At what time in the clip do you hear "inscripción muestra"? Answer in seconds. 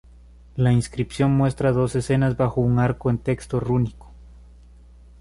0.71-1.73